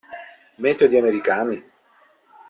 Metodi 0.61 0.97
americani? 1.01 1.57